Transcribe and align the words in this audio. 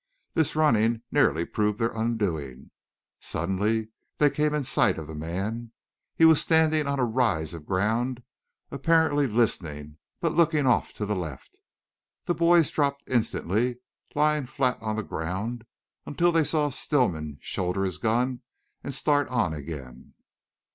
This 0.33 0.55
running 0.55 1.03
nearly 1.11 1.45
proved 1.45 1.77
their 1.77 1.91
undoing. 1.91 2.71
Suddenly 3.19 3.89
they 4.17 4.31
came 4.31 4.51
in 4.51 4.63
sight 4.63 4.97
of 4.97 5.05
the 5.05 5.13
man. 5.13 5.73
He 6.15 6.25
was 6.25 6.41
standing 6.41 6.87
on 6.87 6.97
a 6.99 7.05
rise 7.05 7.53
of 7.53 7.67
ground, 7.67 8.23
apparently 8.71 9.27
listening, 9.27 9.97
but 10.19 10.33
looking 10.33 10.65
off 10.65 10.91
to 10.95 11.05
the 11.05 11.15
left. 11.15 11.55
The 12.25 12.33
boys 12.33 12.71
dropped 12.71 13.03
instantly, 13.05 13.77
lying 14.15 14.47
flat 14.47 14.79
on 14.81 14.95
the 14.95 15.03
ground 15.03 15.65
until 16.07 16.31
they 16.31 16.45
saw 16.45 16.69
Stillman 16.69 17.37
shoulder 17.39 17.83
his 17.83 17.99
gun 17.99 18.41
and 18.83 18.95
start 18.95 19.27
on 19.27 19.53
again. 19.53 20.15